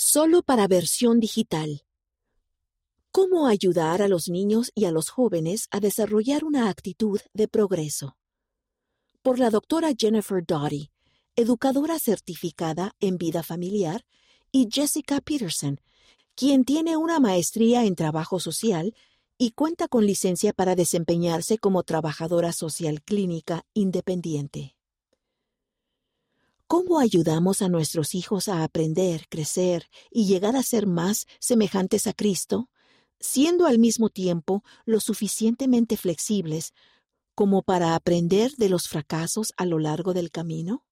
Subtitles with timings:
[0.00, 1.82] Solo para versión digital.
[3.10, 8.16] ¿Cómo ayudar a los niños y a los jóvenes a desarrollar una actitud de progreso?
[9.22, 10.92] Por la doctora Jennifer Doughty,
[11.34, 14.06] educadora certificada en vida familiar,
[14.52, 15.80] y Jessica Peterson,
[16.36, 18.94] quien tiene una maestría en trabajo social
[19.36, 24.77] y cuenta con licencia para desempeñarse como trabajadora social clínica independiente.
[26.70, 32.12] ¿Cómo ayudamos a nuestros hijos a aprender, crecer y llegar a ser más semejantes a
[32.12, 32.68] Cristo,
[33.18, 36.74] siendo al mismo tiempo lo suficientemente flexibles
[37.34, 40.84] como para aprender de los fracasos a lo largo del camino?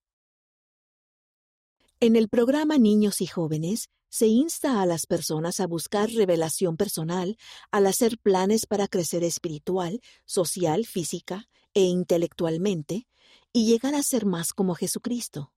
[2.01, 7.37] En el programa Niños y Jóvenes se insta a las personas a buscar revelación personal
[7.71, 13.07] al hacer planes para crecer espiritual, social, física e intelectualmente
[13.53, 15.53] y llegar a ser más como Jesucristo.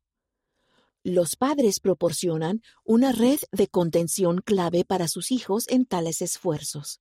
[1.04, 7.00] Los padres proporcionan una red de contención clave para sus hijos en tales esfuerzos.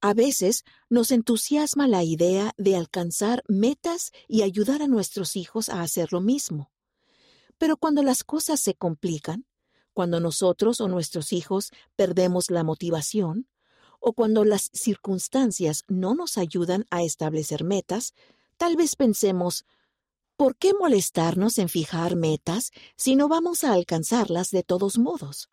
[0.00, 5.82] A veces nos entusiasma la idea de alcanzar metas y ayudar a nuestros hijos a
[5.82, 6.72] hacer lo mismo.
[7.58, 9.46] Pero cuando las cosas se complican,
[9.92, 13.46] cuando nosotros o nuestros hijos perdemos la motivación,
[14.00, 18.14] o cuando las circunstancias no nos ayudan a establecer metas,
[18.56, 19.64] tal vez pensemos,
[20.42, 25.48] ¿Por qué molestarnos en fijar metas si no vamos a alcanzarlas de todos modos?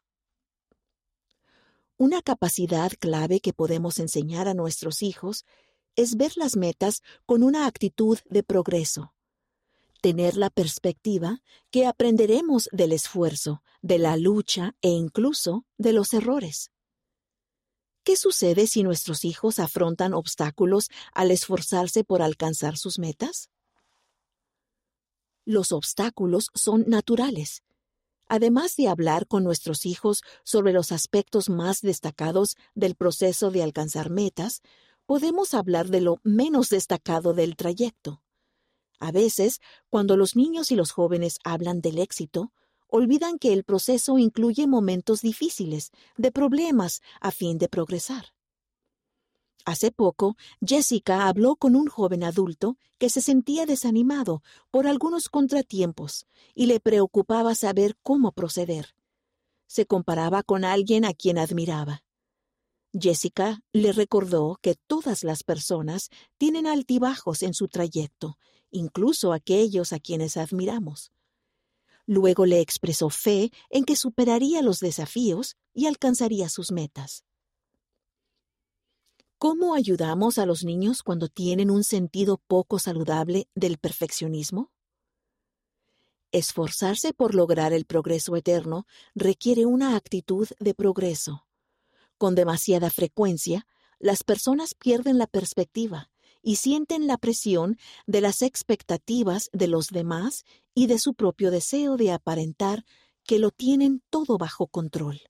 [1.96, 5.46] Una capacidad clave que podemos enseñar a nuestros hijos
[5.96, 9.14] es ver las metas con una actitud de progreso.
[10.02, 16.72] Tener la perspectiva que aprenderemos del esfuerzo, de la lucha e incluso de los errores.
[18.04, 23.52] ¿Qué sucede si nuestros hijos afrontan obstáculos al esforzarse por alcanzar sus metas?
[25.50, 27.64] Los obstáculos son naturales.
[28.28, 34.12] Además de hablar con nuestros hijos sobre los aspectos más destacados del proceso de alcanzar
[34.12, 34.62] metas,
[35.08, 38.22] podemos hablar de lo menos destacado del trayecto.
[39.00, 39.60] A veces,
[39.90, 42.54] cuando los niños y los jóvenes hablan del éxito,
[42.88, 48.34] olvidan que el proceso incluye momentos difíciles, de problemas, a fin de progresar.
[49.66, 56.26] Hace poco, Jessica habló con un joven adulto que se sentía desanimado por algunos contratiempos
[56.56, 58.96] y le preocupaba saber cómo proceder.
[59.68, 62.04] Se comparaba con alguien a quien admiraba.
[62.92, 68.38] Jessica le recordó que todas las personas tienen altibajos en su trayecto,
[68.72, 71.12] incluso aquellos a quienes admiramos.
[72.08, 77.24] Luego le expresó fe en que superaría los desafíos y alcanzaría sus metas.
[79.42, 84.70] ¿Cómo ayudamos a los niños cuando tienen un sentido poco saludable del perfeccionismo?
[86.34, 88.86] Esforzarse por lograr el progreso eterno
[89.16, 91.48] requiere una actitud de progreso.
[92.18, 93.66] Con demasiada frecuencia,
[93.98, 96.12] las personas pierden la perspectiva
[96.42, 97.78] y sienten la presión
[98.08, 102.84] de las expectativas de los demás y de su propio deseo de aparentar
[103.24, 105.22] que lo tienen todo bajo control.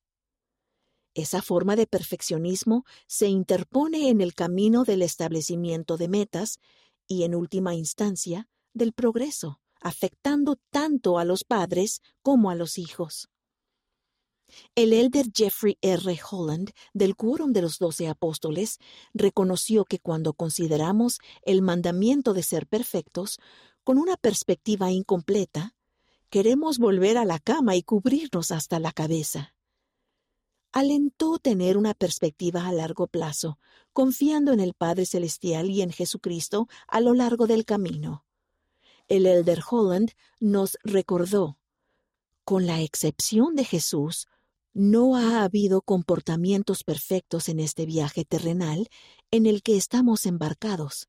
[1.20, 6.60] Esa forma de perfeccionismo se interpone en el camino del establecimiento de metas
[7.10, 13.28] y, en última instancia, del progreso, afectando tanto a los padres como a los hijos.
[14.76, 16.18] El elder Jeffrey R.
[16.32, 18.78] Holland, del Quórum de los Doce Apóstoles,
[19.14, 23.40] reconoció que cuando consideramos el mandamiento de ser perfectos
[23.84, 25.76] con una perspectiva incompleta,
[26.30, 29.54] queremos volver a la cama y cubrirnos hasta la cabeza
[30.72, 33.58] alentó tener una perspectiva a largo plazo,
[33.94, 38.26] confiando en el Padre Celestial y en Jesucristo a lo largo del camino.
[39.08, 41.58] El elder Holland nos recordó,
[42.44, 44.28] con la excepción de Jesús,
[44.74, 48.88] no ha habido comportamientos perfectos en este viaje terrenal
[49.32, 51.08] en el que estamos embarcados.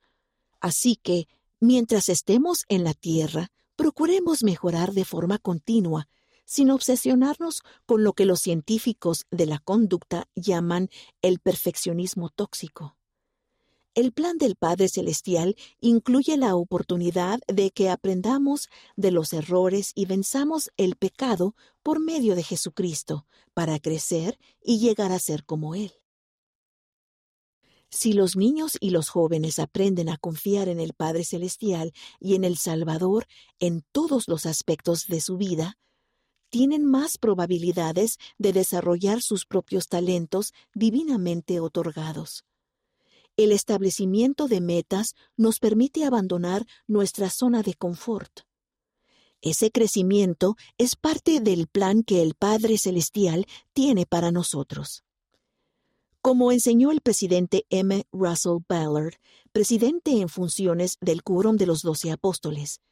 [0.60, 1.28] Así que,
[1.60, 6.08] mientras estemos en la tierra, procuremos mejorar de forma continua
[6.50, 10.90] sin obsesionarnos con lo que los científicos de la conducta llaman
[11.22, 12.96] el perfeccionismo tóxico.
[13.94, 20.06] El plan del Padre Celestial incluye la oportunidad de que aprendamos de los errores y
[20.06, 21.54] venzamos el pecado
[21.84, 25.92] por medio de Jesucristo para crecer y llegar a ser como Él.
[27.90, 32.42] Si los niños y los jóvenes aprenden a confiar en el Padre Celestial y en
[32.42, 33.28] el Salvador
[33.60, 35.76] en todos los aspectos de su vida,
[36.50, 42.44] tienen más probabilidades de desarrollar sus propios talentos divinamente otorgados.
[43.36, 48.40] El establecimiento de metas nos permite abandonar nuestra zona de confort.
[49.40, 55.04] Ese crecimiento es parte del plan que el Padre Celestial tiene para nosotros.
[56.20, 58.04] Como enseñó el presidente M.
[58.12, 59.14] Russell Ballard,
[59.52, 62.82] presidente en funciones del Quórum de los Doce Apóstoles,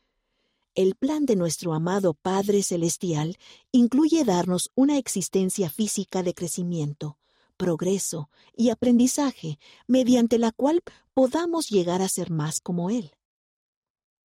[0.74, 3.36] el plan de nuestro amado Padre Celestial
[3.72, 7.18] incluye darnos una existencia física de crecimiento,
[7.56, 10.82] progreso y aprendizaje mediante la cual
[11.14, 13.12] podamos llegar a ser más como Él.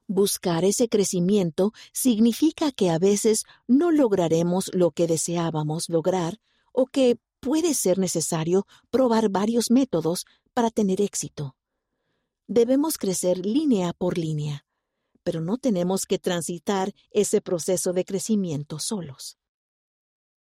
[0.08, 6.40] Buscar ese crecimiento significa que a veces no lograremos lo que deseábamos lograr
[6.72, 11.56] o que puede ser necesario probar varios métodos para tener éxito.
[12.48, 14.66] Debemos crecer línea por línea,
[15.24, 19.38] pero no tenemos que transitar ese proceso de crecimiento solos.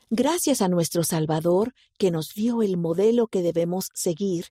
[0.09, 4.47] Gracias a nuestro Salvador, que nos dio el modelo que debemos seguir,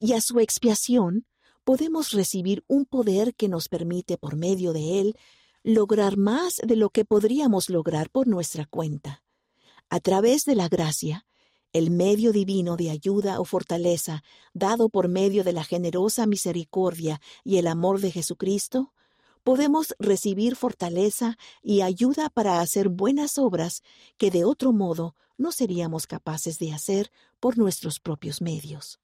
[0.00, 1.26] y a su expiación,
[1.62, 5.16] podemos recibir un poder que nos permite, por medio de él,
[5.62, 9.22] lograr más de lo que podríamos lograr por nuestra cuenta.
[9.88, 11.26] A través de la gracia,
[11.72, 14.22] el medio divino de ayuda o fortaleza
[14.54, 18.92] dado por medio de la generosa misericordia y el amor de Jesucristo,
[19.46, 23.84] podemos recibir fortaleza y ayuda para hacer buenas obras
[24.18, 28.98] que de otro modo no seríamos capaces de hacer por nuestros propios medios.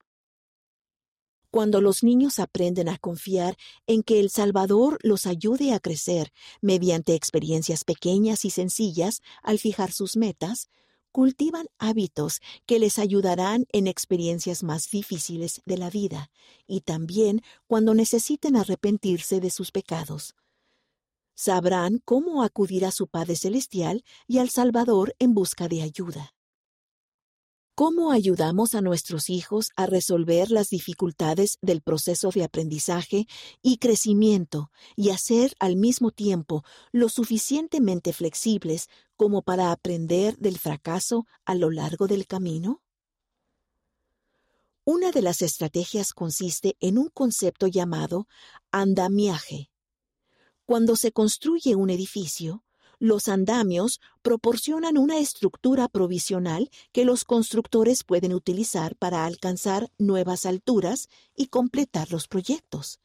[1.52, 3.56] Cuando los niños aprenden a confiar
[3.86, 9.92] en que el Salvador los ayude a crecer mediante experiencias pequeñas y sencillas al fijar
[9.92, 10.70] sus metas,
[11.12, 16.30] cultivan hábitos que les ayudarán en experiencias más difíciles de la vida
[16.66, 20.34] y también cuando necesiten arrepentirse de sus pecados.
[21.34, 26.34] Sabrán cómo acudir a su Padre Celestial y al Salvador en busca de ayuda.
[27.84, 33.26] ¿Cómo ayudamos a nuestros hijos a resolver las dificultades del proceso de aprendizaje
[33.60, 36.62] y crecimiento y a ser al mismo tiempo
[36.92, 38.86] lo suficientemente flexibles
[39.16, 42.84] como para aprender del fracaso a lo largo del camino?
[44.84, 48.28] Una de las estrategias consiste en un concepto llamado
[48.70, 49.72] andamiaje.
[50.66, 52.62] Cuando se construye un edificio,
[53.02, 61.08] los andamios proporcionan una estructura provisional que los constructores pueden utilizar para alcanzar nuevas alturas
[61.34, 63.00] y completar los proyectos.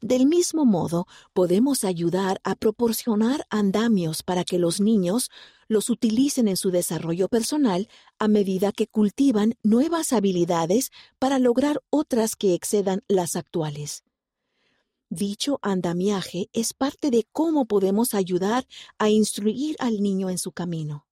[0.00, 5.30] Del mismo modo, podemos ayudar a proporcionar andamios para que los niños
[5.68, 7.88] los utilicen en su desarrollo personal
[8.18, 10.90] a medida que cultivan nuevas habilidades
[11.20, 14.02] para lograr otras que excedan las actuales.
[15.12, 21.04] Dicho andamiaje es parte de cómo podemos ayudar a instruir al niño en su camino.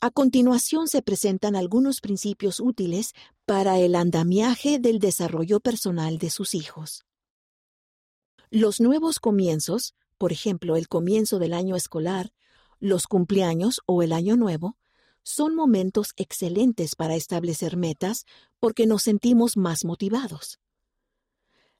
[0.00, 3.12] A continuación se presentan algunos principios útiles
[3.44, 7.04] para el andamiaje del desarrollo personal de sus hijos.
[8.50, 12.32] Los nuevos comienzos, por ejemplo el comienzo del año escolar,
[12.78, 14.76] los cumpleaños o el año nuevo,
[15.24, 18.26] son momentos excelentes para establecer metas
[18.60, 20.60] porque nos sentimos más motivados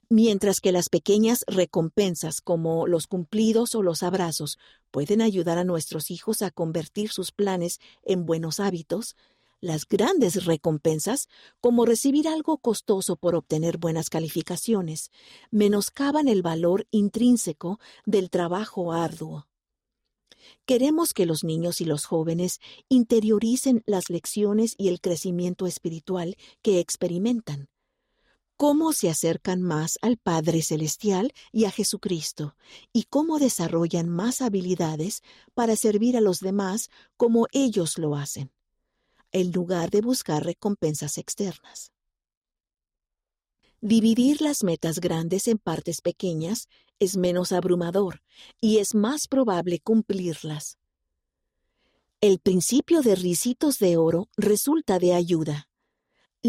[0.08, 4.58] mientras que las pequeñas recompensas como los cumplidos o los abrazos
[4.90, 9.16] pueden ayudar a nuestros hijos a convertir sus planes en buenos hábitos,
[9.60, 11.28] las grandes recompensas,
[11.60, 15.10] como recibir algo costoso por obtener buenas calificaciones,
[15.50, 19.48] menoscaban el valor intrínseco del trabajo arduo.
[20.64, 26.78] Queremos que los niños y los jóvenes interioricen las lecciones y el crecimiento espiritual que
[26.78, 27.68] experimentan
[28.58, 32.56] cómo se acercan más al Padre Celestial y a Jesucristo,
[32.92, 35.22] y cómo desarrollan más habilidades
[35.54, 38.52] para servir a los demás como ellos lo hacen,
[39.30, 41.92] en lugar de buscar recompensas externas.
[43.80, 46.66] Dividir las metas grandes en partes pequeñas
[46.98, 48.22] es menos abrumador
[48.60, 50.78] y es más probable cumplirlas.
[52.20, 55.67] El principio de risitos de oro resulta de ayuda.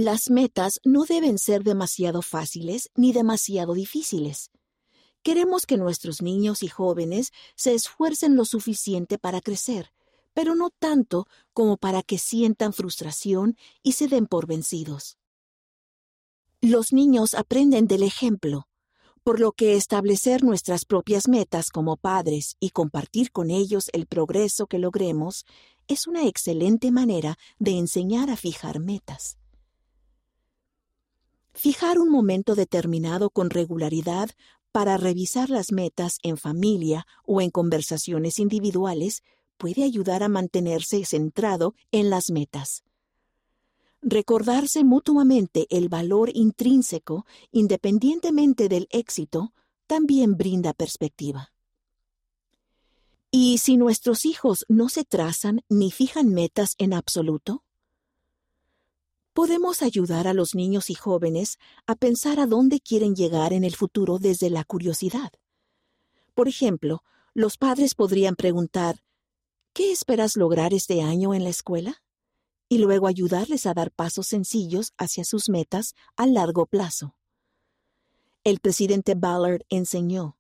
[0.02, 4.50] Las metas no deben ser demasiado fáciles ni demasiado difíciles.
[5.24, 9.92] Queremos que nuestros niños y jóvenes se esfuercen lo suficiente para crecer,
[10.34, 15.18] pero no tanto como para que sientan frustración y se den por vencidos.
[16.62, 18.70] Los niños aprenden del ejemplo,
[19.26, 24.66] por lo que establecer nuestras propias metas como padres y compartir con ellos el progreso
[24.66, 25.44] que logremos
[25.90, 29.40] es una excelente manera de enseñar a fijar metas.
[31.54, 34.30] Fijar un momento determinado con regularidad
[34.72, 39.24] para revisar las metas en familia o en conversaciones individuales
[39.58, 42.84] puede ayudar a mantenerse centrado en las metas.
[44.02, 49.54] Recordarse mutuamente el valor intrínseco, independientemente del éxito,
[49.88, 51.52] también brinda perspectiva.
[53.32, 57.64] ¿Y si nuestros hijos no se trazan ni fijan metas en absoluto?
[59.34, 63.76] Podemos ayudar a los niños y jóvenes a pensar a dónde quieren llegar en el
[63.76, 65.32] futuro desde la curiosidad.
[66.34, 69.04] Por ejemplo, los padres podrían preguntar,
[69.74, 72.02] ¿qué esperas lograr este año en la escuela?
[72.68, 77.16] Y luego ayudarles a dar pasos sencillos hacia sus metas a largo plazo.
[78.44, 80.38] El presidente Ballard enseñó,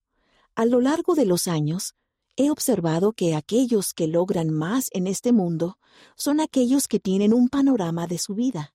[0.55, 1.95] a lo largo de los años,
[2.35, 5.77] he observado que aquellos que logran más en este mundo
[6.15, 8.73] son aquellos que tienen un panorama de su vida,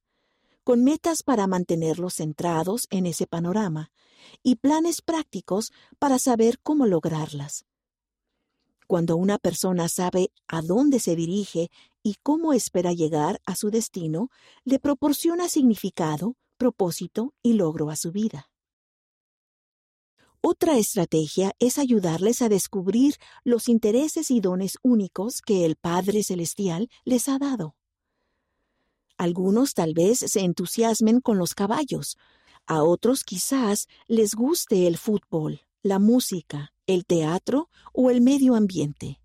[0.64, 3.90] con metas para mantenerlos centrados en ese panorama
[4.42, 7.66] y planes prácticos para saber cómo lograrlas.
[8.86, 11.70] Cuando una persona sabe a dónde se dirige
[12.02, 14.30] y cómo espera llegar a su destino,
[14.64, 18.50] le proporciona significado, propósito y logro a su vida.
[20.40, 26.90] Otra estrategia es ayudarles a descubrir los intereses y dones únicos que el Padre Celestial
[27.04, 27.76] les ha dado.
[29.16, 32.16] Algunos tal vez se entusiasmen con los caballos,
[32.66, 39.20] a otros quizás les guste el fútbol, la música, el teatro o el medio ambiente.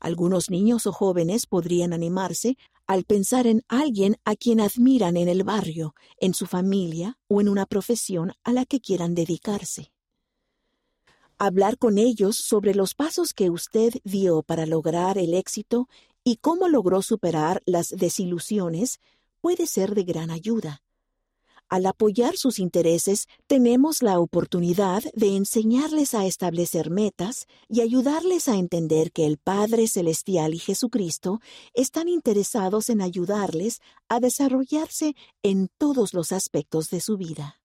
[0.00, 5.44] Algunos niños o jóvenes podrían animarse al pensar en alguien a quien admiran en el
[5.44, 9.92] barrio, en su familia o en una profesión a la que quieran dedicarse.
[11.38, 15.88] Hablar con ellos sobre los pasos que usted dio para lograr el éxito
[16.24, 19.00] y cómo logró superar las desilusiones
[19.40, 20.82] puede ser de gran ayuda.
[21.72, 28.56] Al apoyar sus intereses, tenemos la oportunidad de enseñarles a establecer metas y ayudarles a
[28.56, 31.40] entender que el Padre Celestial y Jesucristo
[31.72, 37.61] están interesados en ayudarles a desarrollarse en todos los aspectos de su vida.